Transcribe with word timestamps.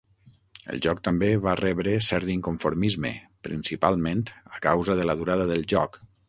El 0.75 0.79
joc 0.85 1.01
també 1.07 1.27
va 1.43 1.53
rebre 1.59 1.93
cert 2.05 2.31
inconformisme, 2.37 3.13
principalment 3.49 4.25
a 4.57 4.63
causa 4.67 4.97
de 5.03 5.07
la 5.11 5.17
durada 5.21 5.47
del 5.53 5.69
joc. 5.77 6.03